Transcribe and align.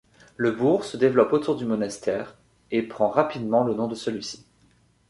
Le 0.35 0.51
bourg 0.51 0.83
se 0.83 0.97
développe 0.97 1.31
autour 1.31 1.55
du 1.55 1.63
monastère 1.65 2.35
et 2.71 2.81
prend 2.81 3.09
rapidement 3.09 3.63
le 3.63 3.75
nom 3.75 3.85
de 3.87 3.93
celui-ci. 3.93 4.47